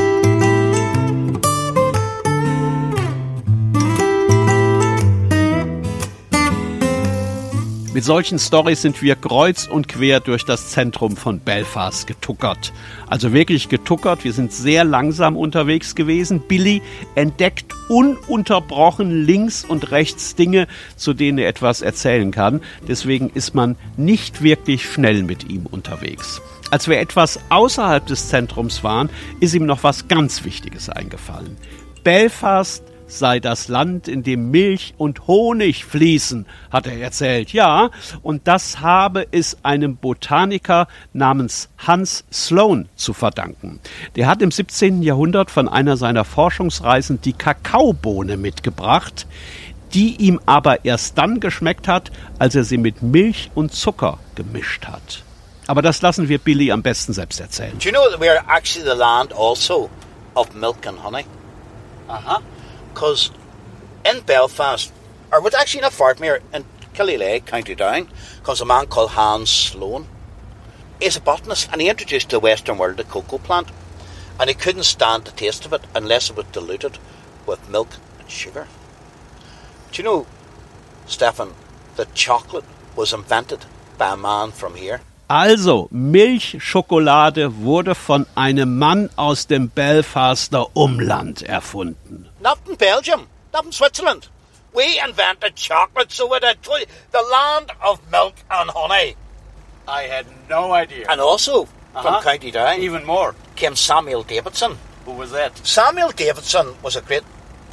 Mit 7.96 8.04
solchen 8.04 8.40
Storys 8.40 8.82
sind 8.82 9.02
wir 9.02 9.16
kreuz 9.16 9.68
und 9.68 9.88
quer 9.88 10.20
durch 10.20 10.44
das 10.44 10.72
Zentrum 10.72 11.16
von 11.16 11.40
Belfast 11.40 12.06
getuckert. 12.06 12.74
Also 13.08 13.32
wirklich 13.32 13.70
getuckert. 13.70 14.26
Wir 14.26 14.34
sind 14.34 14.52
sehr 14.52 14.84
langsam 14.84 15.38
unterwegs 15.38 15.96
gewesen. 15.96 16.42
Billy 16.46 16.82
entdeckt 17.16 17.74
ununterbrochen 17.88 19.24
links 19.24 19.64
und 19.64 19.92
rechts 19.92 20.36
Dinge, 20.36 20.68
zu 20.98 21.14
denen 21.14 21.38
er 21.38 21.48
etwas 21.48 21.82
erzählen 21.82 22.32
kann. 22.32 22.60
Deswegen 22.86 23.30
ist 23.30 23.56
man 23.56 23.78
nicht 23.96 24.44
wirklich 24.44 24.84
schnell 24.84 25.24
mit 25.24 25.50
ihm 25.50 25.66
unterwegs. 25.66 26.42
Als 26.72 26.90
wir 26.90 27.00
etwas 27.00 27.40
außerhalb 27.48 28.06
des 28.06 28.28
Zentrums 28.28 28.84
waren, 28.84 29.10
ist 29.40 29.56
ihm 29.56 29.66
noch 29.66 29.84
was 29.84 30.10
ganz 30.10 30.44
Wichtiges 30.44 30.90
eingefallen. 30.90 31.56
Belfast 32.04 32.84
sei 33.08 33.40
das 33.40 33.68
Land, 33.68 34.08
in 34.08 34.24
dem 34.24 34.52
Milch 34.52 34.94
und 34.98 35.28
Honig 35.28 35.86
fließen, 35.86 36.46
hat 36.72 36.88
er 36.88 37.00
erzählt. 37.00 37.54
Ja, 37.54 37.90
und 38.22 38.48
das 38.48 38.82
habe 38.82 39.28
es 39.32 39.58
einem 39.64 39.98
Botaniker 39.98 40.88
namens 41.14 41.70
Hans 41.78 42.26
Sloane 42.32 42.88
zu 42.96 43.14
verdanken. 43.14 43.80
Der 44.16 44.28
hat 44.28 44.42
im 44.42 44.52
17. 44.52 45.02
Jahrhundert 45.02 45.52
von 45.52 45.68
einer 45.68 45.98
seiner 45.98 46.26
Forschungsreisen 46.26 47.22
die 47.22 47.34
Kakaobohne 47.34 48.38
mitgebracht, 48.38 49.28
die 49.94 50.16
ihm 50.16 50.40
aber 50.46 50.84
erst 50.84 51.18
dann 51.18 51.40
geschmeckt 51.40 51.88
hat, 51.88 52.12
als 52.40 52.56
er 52.56 52.64
sie 52.64 52.78
mit 52.78 53.02
Milch 53.02 53.52
und 53.56 53.74
Zucker 53.74 54.20
gemischt 54.36 54.86
hat. 54.88 55.24
Aber 55.68 55.82
das 55.82 56.02
lassen 56.02 56.30
wir 56.30 56.38
Billy 56.38 56.72
am 56.72 56.84
besten 56.84 57.14
selbst 57.14 57.40
erzählen. 57.40 57.78
Do 57.80 57.90
you 57.90 57.92
know 57.92 58.10
that 58.10 58.20
we're 58.20 58.44
actually 58.48 58.88
the 58.88 58.98
land 58.98 59.34
also 59.34 59.90
of 60.36 60.54
milk 60.54 60.86
and 60.86 61.02
honey? 61.04 61.26
Uh 62.08 62.20
huh. 62.24 62.40
Because 62.96 63.30
in 64.06 64.22
Belfast, 64.22 64.92
or 65.30 65.42
was 65.42 65.54
actually 65.54 65.82
not 65.82 65.92
far 65.92 66.16
from 66.16 66.24
here, 66.24 66.42
in 66.54 66.64
Killyleagh, 66.94 67.46
County 67.46 67.76
Down, 67.76 68.08
comes 68.42 68.62
a 68.62 68.66
man 68.66 68.88
called 68.88 69.12
Hans 69.12 69.50
Sloane. 69.50 70.08
He's 71.02 71.18
a 71.18 71.22
botanist 71.22 71.68
and 71.74 71.82
he 71.82 71.90
introduced 71.90 72.30
to 72.30 72.38
the 72.38 72.40
Western 72.40 72.78
world 72.78 72.96
the 72.96 73.04
cocoa 73.04 73.38
plant. 73.38 73.68
And 74.40 74.50
he 74.50 74.56
couldn't 74.56 74.84
stand 74.84 75.26
the 75.26 75.32
taste 75.32 75.66
of 75.66 75.74
it 75.74 75.82
unless 75.94 76.30
it 76.30 76.38
was 76.38 76.46
diluted 76.54 76.98
with 77.46 77.70
milk 77.70 77.90
and 78.18 78.30
sugar. 78.32 78.66
Do 79.92 80.02
you 80.02 80.08
know, 80.08 80.26
Stefan, 81.06 81.54
that 81.98 82.16
chocolate 82.16 82.64
was 82.96 83.12
invented 83.12 83.66
by 83.98 84.14
a 84.14 84.18
man 84.18 84.52
from 84.52 84.76
here? 84.76 85.02
Also, 85.28 85.88
Milchschokolade 85.92 87.58
wurde 87.58 87.96
von 87.96 88.28
einem 88.36 88.78
Mann 88.78 89.10
aus 89.16 89.48
dem 89.48 89.70
Belfaster 89.70 90.68
Umland 90.76 91.42
erfunden. 91.42 92.30
Not 92.46 92.60
in 92.70 92.76
Belgium, 92.76 93.28
not 93.52 93.66
in 93.66 93.72
Switzerland. 93.72 94.28
We 94.72 95.00
invented 95.00 95.56
chocolate, 95.56 96.12
so 96.12 96.32
it 96.36 96.44
had 96.44 96.62
tw- 96.62 96.86
the 97.12 97.24
land 97.24 97.72
of 97.84 98.00
milk 98.12 98.36
and 98.52 98.70
honey. 98.70 99.16
I 99.88 100.04
had 100.04 100.28
no 100.48 100.72
idea. 100.72 101.08
And 101.10 101.20
also 101.20 101.66
from 101.66 102.06
Uh-huh. 102.06 102.22
County 102.22 102.52
Down 102.52 102.80
Even 102.80 103.04
more. 103.04 103.34
came 103.56 103.76
Samuel 103.76 104.22
Davidson. 104.22 104.78
Who 105.06 105.14
was 105.14 105.32
that? 105.32 105.66
Samuel 105.66 106.12
Davidson 106.12 106.76
was 106.84 106.96
a 106.96 107.02
great 107.02 107.24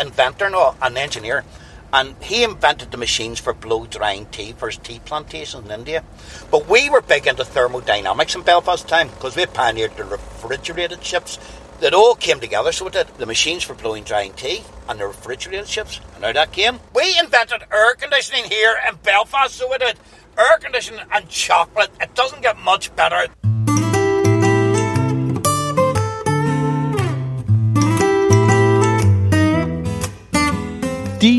inventor, 0.01 0.49
no, 0.49 0.75
an 0.81 0.97
engineer, 0.97 1.45
and 1.93 2.15
he 2.23 2.43
invented 2.43 2.93
the 2.93 2.97
machines 2.97 3.39
for 3.41 3.53
blow 3.53 3.85
drying 3.85 4.25
tea 4.33 4.53
for 4.53 4.69
his 4.71 4.79
tea 4.79 5.01
plantations 5.05 5.67
in 5.67 5.71
India. 5.71 6.03
But 6.51 6.67
we 6.67 6.89
were 6.89 7.03
big 7.03 7.27
into 7.27 7.45
thermodynamics 7.45 8.35
in 8.35 8.41
Belfast 8.41 8.89
time 8.89 9.09
because 9.11 9.37
we 9.37 9.45
pioneered 9.45 9.99
the 9.99 10.05
refrigerated 10.05 11.05
ships. 11.05 11.39
That 11.83 11.95
all 11.95 12.15
came 12.15 12.39
together, 12.39 12.71
so 12.71 12.87
it 12.87 12.93
did. 12.93 13.09
The 13.19 13.27
machines 13.27 13.65
for 13.65 13.75
blowing 13.75 14.05
drying 14.05 14.35
tea 14.35 14.63
and 14.89 15.01
the 15.01 15.07
refrigerated 15.09 15.67
ships. 15.67 16.01
And 16.15 16.23
how 16.23 16.31
that 16.31 16.53
came? 16.53 16.79
We 16.95 17.19
invented 17.19 17.65
air 17.73 17.97
conditioning 17.97 18.45
here 18.45 18.77
in 18.89 18.95
Belfast, 19.03 19.53
so 19.53 19.73
it 19.73 19.81
did. 19.81 19.99
Air 20.39 20.59
conditioning 20.61 21.05
and 21.11 21.29
chocolate. 21.29 21.91
It 22.01 22.15
doesn't 22.15 22.41
get 22.41 22.57
much 22.57 22.95
better. 22.95 23.27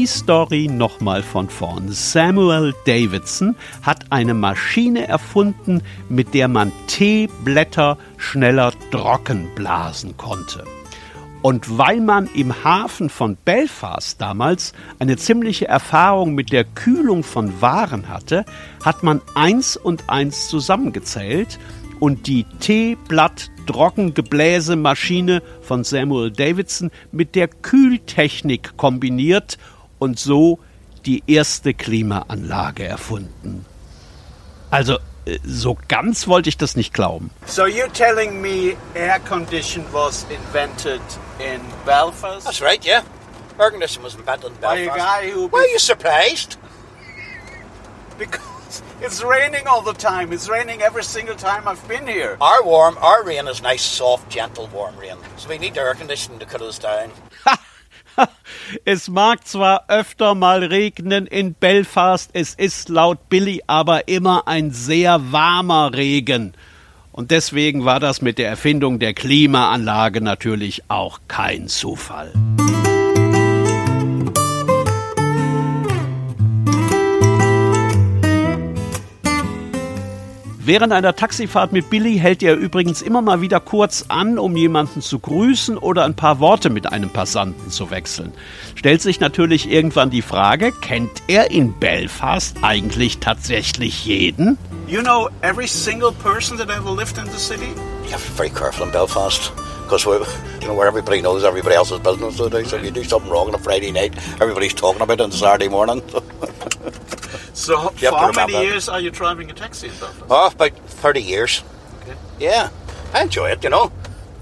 Die 0.04 0.08
Story 0.08 0.68
nochmal 0.70 1.24
von 1.24 1.48
vorn. 1.48 1.90
Samuel 1.90 2.76
Davidson 2.86 3.56
hat 3.84 4.12
eine 4.12 4.34
Maschine 4.34 5.08
erfunden, 5.08 5.82
mit 6.10 6.34
der 6.34 6.50
man 6.50 6.74
Teeblätter 6.88 7.98
schneller 8.18 8.74
trocken 8.92 9.48
blasen 9.56 10.18
konnte. 10.18 10.66
Und 11.42 11.78
weil 11.78 12.02
man 12.02 12.28
im 12.36 12.66
Hafen 12.66 13.10
von 13.10 13.38
Belfast 13.46 14.20
damals 14.20 14.74
eine 15.00 15.16
ziemliche 15.16 15.70
Erfahrung 15.70 16.36
mit 16.36 16.52
der 16.52 16.66
Kühlung 16.66 17.24
von 17.24 17.62
Waren 17.62 18.10
hatte, 18.10 18.44
hat 18.84 19.04
man 19.04 19.22
eins 19.36 19.78
und 19.78 20.10
eins 20.10 20.50
zusammengezählt 20.50 21.60
und 22.02 22.28
die 22.28 22.44
Teeblatt-Trockengebläsemaschine 22.60 25.42
von 25.62 25.86
Samuel 25.86 26.30
Davidson 26.30 26.92
mit 27.14 27.36
der 27.36 27.48
Kühltechnik 27.48 28.76
kombiniert 28.76 29.58
und 30.04 30.20
so 30.20 30.60
die 31.06 31.24
erste 31.28 31.74
Klimaanlage 31.74 32.86
erfunden. 32.86 33.66
Also, 34.70 34.98
äh, 35.26 35.40
so 35.44 35.78
ganz 35.88 36.28
wollte 36.28 36.50
ich 36.50 36.58
das 36.58 36.76
nicht 36.76 36.94
glauben. 36.94 37.30
So 37.46 37.64
you're 37.64 37.92
telling 37.94 38.42
me 38.42 38.76
air 38.96 39.20
condition 39.20 39.84
was 39.92 40.26
invented 40.30 41.02
in 41.40 41.62
Belfast? 41.86 42.46
That's 42.46 42.62
right, 42.62 42.84
yeah. 42.86 43.04
Air 43.60 43.72
conditioning 43.72 44.04
was 44.04 44.16
invented 44.16 44.52
in 44.52 44.56
By 44.62 44.84
a 44.84 44.86
Belfast. 44.88 44.98
guy 44.98 45.32
who 45.32 45.48
Why 45.48 45.60
are 45.60 45.72
you 45.72 45.80
surprised? 45.80 46.58
because 48.18 48.82
it's 49.02 49.24
raining 49.24 49.68
all 49.68 49.82
the 49.82 49.94
time. 49.94 50.32
It's 50.34 50.50
raining 50.50 50.82
every 50.82 51.04
single 51.04 51.36
time 51.36 51.68
I've 51.68 51.86
been 51.88 52.08
here. 52.08 52.38
Our 52.42 52.64
warm, 52.64 52.98
our 53.02 53.24
rain 53.24 53.48
is 53.48 53.62
nice, 53.62 53.82
soft, 53.84 54.30
gentle, 54.30 54.68
warm 54.74 54.98
rain. 54.98 55.18
So 55.38 55.50
we 55.50 55.58
need 55.58 55.74
the 55.76 55.82
air 55.82 55.94
conditioning 55.96 56.40
to 56.40 56.46
cool 56.46 56.68
us 56.68 56.80
down. 56.80 57.12
Es 58.86 59.10
mag 59.10 59.46
zwar 59.48 59.86
öfter 59.88 60.36
mal 60.36 60.64
regnen 60.64 61.28
in 61.28 61.54
Belfast, 61.54 62.30
es 62.34 62.54
ist 62.54 62.90
laut 62.90 63.30
Billy 63.30 63.62
aber 63.68 64.08
immer 64.08 64.48
ein 64.48 64.72
sehr 64.72 65.32
warmer 65.32 65.94
Regen. 65.94 66.54
Und 67.12 67.30
deswegen 67.30 67.86
war 67.86 68.00
das 68.00 68.22
mit 68.22 68.40
der 68.40 68.50
Erfindung 68.50 68.98
der 68.98 69.14
Klimaanlage 69.14 70.22
natürlich 70.22 70.84
auch 70.88 71.20
kein 71.28 71.68
Zufall. 71.68 72.34
Während 80.66 80.94
einer 80.94 81.14
Taxifahrt 81.14 81.74
mit 81.74 81.90
Billy 81.90 82.18
hält 82.18 82.42
er 82.42 82.56
übrigens 82.56 83.02
immer 83.02 83.22
mal 83.22 83.42
wieder 83.42 83.60
kurz 83.60 84.06
an, 84.08 84.40
um 84.40 84.56
jemanden 84.56 85.02
zu 85.02 85.20
grüßen 85.20 85.78
oder 85.78 86.06
ein 86.06 86.16
paar 86.16 86.40
Worte 86.40 86.70
mit 86.70 86.90
einem 86.90 87.10
Passanten 87.10 87.70
zu 87.70 87.92
wechseln. 87.92 88.32
Stellt 88.76 89.02
sich 89.02 89.20
natürlich 89.20 89.70
irgendwann 89.70 90.10
die 90.10 90.22
Frage, 90.22 90.72
kennt 90.72 91.12
er 91.28 91.52
in 91.52 91.74
Belfast 91.74 92.56
eigentlich 92.62 93.18
tatsächlich 93.18 94.06
jeden? 94.06 94.58
You 94.88 95.02
know 95.02 95.28
every 95.42 95.68
single 95.68 96.14
person 96.14 96.58
that 96.58 96.70
ever 96.70 96.96
lived 96.96 97.18
in 97.18 97.26
the 97.30 97.38
city? 97.38 97.74
You 98.06 98.14
have 98.14 98.24
to 98.24 98.32
be 98.32 98.38
very 98.38 98.50
careful 98.50 98.86
in 98.86 98.92
Belfast. 98.94 99.52
Because 99.84 100.06
you 100.06 100.68
know 100.68 100.74
where 100.74 100.88
everybody 100.88 101.22
knows 101.22 101.44
everybody 101.44 101.76
else's 101.76 102.00
business 102.00 102.38
today. 102.38 102.64
So 102.64 102.78
if 102.78 102.86
you 102.86 102.92
do 102.92 103.04
something 103.04 103.30
wrong 103.30 103.48
on 103.50 103.56
a 103.56 103.60
Friday 103.60 103.92
night, 103.92 104.16
everybody's 104.42 104.74
talking 104.74 105.02
about 105.02 105.20
it 105.20 105.22
on 105.22 105.32
Saturday 105.32 105.68
morning. 105.68 106.02
So 107.54 107.92
You 108.00 108.10
for 108.10 108.18
how 108.18 108.32
many 108.32 108.54
years 108.66 108.90
are 108.90 109.00
you 109.00 109.12
driving 109.12 109.50
a 109.52 109.54
taxi 109.54 109.88
in 109.88 109.94
Belfast? 110.00 110.26
oh, 110.30 110.48
about 110.52 110.76
30 110.90 111.22
years. 111.22 111.64
Okay. 112.02 112.16
Yeah, 112.40 112.70
I 113.14 113.22
enjoy 113.22 113.52
it, 113.52 113.64
you 113.64 113.70
know. 113.70 113.92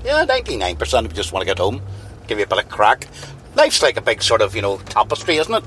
Yeah, 0.05 0.25
99% 0.25 1.05
of 1.05 1.11
you 1.11 1.15
just 1.15 1.33
want 1.33 1.41
to 1.41 1.45
get 1.45 1.59
home, 1.59 1.81
give 2.27 2.37
you 2.39 2.45
a 2.45 2.47
bit 2.47 2.59
of 2.59 2.69
crack. 2.69 3.07
Life's 3.55 3.83
like 3.83 3.97
a 3.97 4.01
big 4.01 4.23
sort 4.23 4.41
of, 4.41 4.55
you 4.55 4.61
know, 4.61 4.77
tapestry, 4.77 5.35
isn't 5.37 5.53
it? 5.53 5.63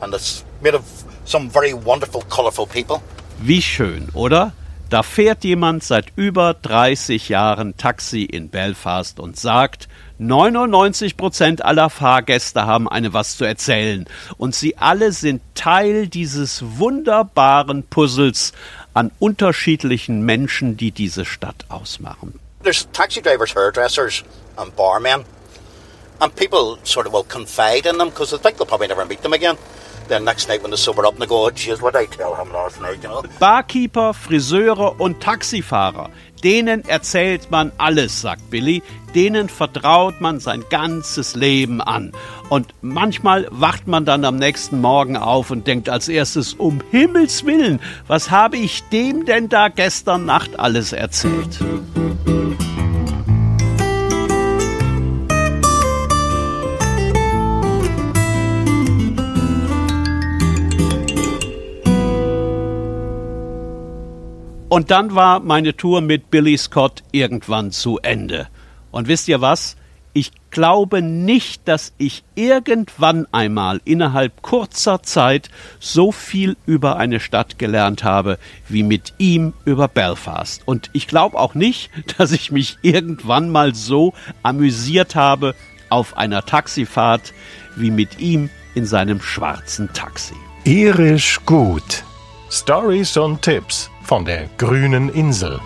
And 0.00 0.14
it's 0.14 0.42
made 0.62 0.74
of 0.74 1.04
some 1.26 1.50
very 1.50 1.74
wonderful, 1.74 2.22
colourful 2.22 2.66
people. 2.66 3.02
Wie 3.40 3.60
schön, 3.60 4.08
oder? 4.14 4.52
Da 4.88 5.02
fährt 5.02 5.42
jemand 5.42 5.82
seit 5.82 6.12
über 6.14 6.54
30 6.54 7.28
Jahren 7.28 7.76
Taxi 7.76 8.22
in 8.22 8.50
Belfast 8.50 9.18
und 9.18 9.36
sagt, 9.36 9.88
99 10.18 11.16
Prozent 11.16 11.64
aller 11.64 11.90
Fahrgäste 11.90 12.66
haben 12.66 12.88
eine 12.88 13.12
was 13.12 13.36
zu 13.36 13.44
erzählen 13.44 14.06
und 14.38 14.54
sie 14.54 14.78
alle 14.78 15.10
sind 15.10 15.42
Teil 15.54 16.06
dieses 16.06 16.62
wunderbaren 16.78 17.82
Puzzles 17.82 18.52
an 18.94 19.10
unterschiedlichen 19.18 20.22
Menschen, 20.22 20.76
die 20.76 20.92
diese 20.92 21.24
Stadt 21.24 21.66
ausmachen. 21.68 22.38
There's 22.62 22.88
taxi 22.92 23.20
drivers, 23.20 23.54
hairdressers, 23.54 24.22
and 24.56 24.74
barmen, 24.76 25.24
and 26.20 26.34
people 26.36 26.78
sort 26.84 27.06
of 27.06 27.12
will 27.12 27.24
confide 27.28 27.88
in 27.88 27.98
them 27.98 28.10
because 28.10 28.30
they 28.30 28.38
think 28.38 28.56
they'll 28.56 28.66
probably 28.66 28.88
never 28.88 29.04
meet 29.04 29.22
them 29.22 29.32
again. 29.32 29.56
Then 30.08 30.24
next 30.24 30.48
night 30.48 30.62
when 30.62 30.70
they 30.70 30.76
sober 30.76 31.04
up 31.04 31.14
and 31.14 31.22
they 31.22 31.26
go, 31.26 31.46
oh, 31.46 31.50
geez, 31.50 31.82
what 31.82 31.96
I 31.96 32.06
tell 32.06 32.34
him 32.36 32.52
last 32.52 32.80
night, 32.80 33.02
you 33.02 33.08
know. 33.08 33.22
Barkeeper, 33.40 34.14
Friseure 34.14 35.00
und 35.00 35.20
Taxifahrer, 35.20 36.10
denen 36.44 36.84
erzählt 36.88 37.50
man 37.50 37.72
alles, 37.78 38.20
sagt 38.20 38.48
Billy, 38.50 38.82
denen 39.16 39.48
vertraut 39.48 40.20
man 40.20 40.38
sein 40.38 40.62
ganzes 40.70 41.34
Leben 41.34 41.80
an. 41.80 42.12
Und 42.48 42.72
manchmal 42.82 43.48
wacht 43.50 43.88
man 43.88 44.04
dann 44.04 44.24
am 44.24 44.36
nächsten 44.36 44.80
Morgen 44.80 45.16
auf 45.16 45.50
und 45.50 45.66
denkt 45.66 45.88
als 45.88 46.08
erstes, 46.08 46.54
um 46.54 46.80
Himmels 46.92 47.44
willen, 47.44 47.80
was 48.06 48.30
habe 48.30 48.56
ich 48.58 48.84
dem 48.90 49.24
denn 49.24 49.48
da 49.48 49.68
gestern 49.68 50.24
Nacht 50.24 50.58
alles 50.58 50.92
erzählt? 50.92 51.58
Und 64.68 64.90
dann 64.90 65.14
war 65.14 65.38
meine 65.40 65.76
Tour 65.76 66.00
mit 66.00 66.30
Billy 66.30 66.58
Scott 66.58 67.04
irgendwann 67.12 67.70
zu 67.70 67.98
Ende. 67.98 68.48
Und 68.90 69.06
wisst 69.06 69.28
ihr 69.28 69.40
was? 69.40 69.76
Ich 70.12 70.32
glaube 70.50 71.02
nicht, 71.02 71.68
dass 71.68 71.92
ich 71.98 72.24
irgendwann 72.34 73.26
einmal 73.30 73.80
innerhalb 73.84 74.42
kurzer 74.42 75.02
Zeit 75.02 75.50
so 75.78 76.10
viel 76.10 76.56
über 76.66 76.96
eine 76.96 77.20
Stadt 77.20 77.58
gelernt 77.58 78.02
habe 78.02 78.38
wie 78.68 78.82
mit 78.82 79.12
ihm 79.18 79.52
über 79.64 79.86
Belfast. 79.86 80.62
Und 80.66 80.90
ich 80.94 81.06
glaube 81.06 81.38
auch 81.38 81.54
nicht, 81.54 81.90
dass 82.18 82.32
ich 82.32 82.50
mich 82.50 82.78
irgendwann 82.82 83.50
mal 83.50 83.74
so 83.74 84.14
amüsiert 84.42 85.14
habe 85.14 85.54
auf 85.90 86.16
einer 86.16 86.44
Taxifahrt 86.44 87.34
wie 87.76 87.92
mit 87.92 88.18
ihm 88.18 88.50
in 88.74 88.84
seinem 88.84 89.20
schwarzen 89.20 89.92
Taxi. 89.92 90.34
Irisch 90.64 91.38
gut. 91.44 92.02
Stories 92.50 93.16
und 93.16 93.42
Tipps 93.42 93.90
von 94.06 94.24
der 94.24 94.48
grünen 94.56 95.08
Insel. 95.08 95.60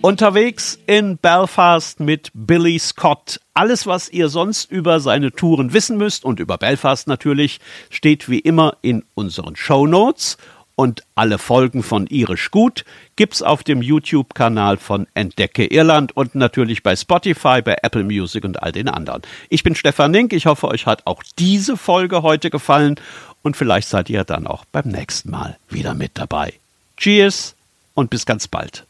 Unterwegs 0.00 0.78
in 0.86 1.18
Belfast 1.18 2.00
mit 2.00 2.30
Billy 2.32 2.78
Scott. 2.78 3.40
Alles, 3.52 3.86
was 3.86 4.08
ihr 4.08 4.30
sonst 4.30 4.70
über 4.70 5.00
seine 5.00 5.32
Touren 5.32 5.74
wissen 5.74 5.98
müsst 5.98 6.24
und 6.24 6.40
über 6.40 6.56
Belfast 6.56 7.06
natürlich, 7.08 7.60
steht 7.90 8.30
wie 8.30 8.38
immer 8.38 8.78
in 8.80 9.04
unseren 9.14 9.54
Show 9.54 9.86
Notes. 9.86 10.38
Und 10.76 11.02
alle 11.14 11.36
Folgen 11.36 11.82
von 11.82 12.06
Irisch 12.06 12.50
Gut 12.50 12.86
gibt's 13.16 13.42
auf 13.42 13.62
dem 13.62 13.82
YouTube-Kanal 13.82 14.78
von 14.78 15.06
Entdecke 15.12 15.66
Irland 15.66 16.16
und 16.16 16.34
natürlich 16.34 16.82
bei 16.82 16.96
Spotify, 16.96 17.60
bei 17.60 17.76
Apple 17.82 18.04
Music 18.04 18.46
und 18.46 18.62
all 18.62 18.72
den 18.72 18.88
anderen. 18.88 19.20
Ich 19.50 19.62
bin 19.62 19.74
Stefan 19.74 20.14
Link. 20.14 20.32
Ich 20.32 20.46
hoffe, 20.46 20.68
euch 20.68 20.86
hat 20.86 21.02
auch 21.04 21.22
diese 21.38 21.76
Folge 21.76 22.22
heute 22.22 22.48
gefallen 22.48 22.94
und 23.42 23.56
vielleicht 23.56 23.88
seid 23.88 24.10
ihr 24.10 24.24
dann 24.24 24.46
auch 24.46 24.64
beim 24.66 24.88
nächsten 24.88 25.30
Mal 25.30 25.58
wieder 25.68 25.94
mit 25.94 26.12
dabei. 26.14 26.54
Cheers 26.96 27.54
und 27.94 28.10
bis 28.10 28.26
ganz 28.26 28.48
bald. 28.48 28.86